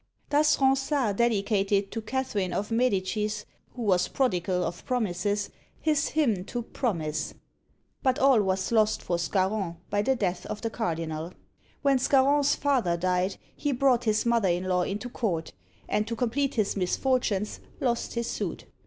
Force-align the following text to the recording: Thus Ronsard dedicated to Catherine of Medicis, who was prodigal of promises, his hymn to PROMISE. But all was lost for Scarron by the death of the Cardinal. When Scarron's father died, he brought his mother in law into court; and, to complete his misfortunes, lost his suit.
Thus 0.31 0.59
Ronsard 0.59 1.17
dedicated 1.17 1.91
to 1.91 2.01
Catherine 2.01 2.53
of 2.53 2.71
Medicis, 2.71 3.45
who 3.75 3.83
was 3.83 4.07
prodigal 4.07 4.63
of 4.63 4.83
promises, 4.83 5.51
his 5.79 6.07
hymn 6.07 6.43
to 6.45 6.63
PROMISE. 6.63 7.35
But 8.01 8.17
all 8.17 8.41
was 8.41 8.71
lost 8.71 9.03
for 9.03 9.19
Scarron 9.19 9.77
by 9.91 10.01
the 10.01 10.15
death 10.15 10.47
of 10.47 10.61
the 10.63 10.71
Cardinal. 10.71 11.33
When 11.83 11.99
Scarron's 11.99 12.55
father 12.55 12.97
died, 12.97 13.37
he 13.55 13.71
brought 13.73 14.05
his 14.05 14.25
mother 14.25 14.49
in 14.49 14.63
law 14.63 14.81
into 14.81 15.07
court; 15.07 15.53
and, 15.87 16.07
to 16.07 16.15
complete 16.15 16.55
his 16.55 16.75
misfortunes, 16.75 17.59
lost 17.79 18.15
his 18.15 18.25
suit. 18.25 18.65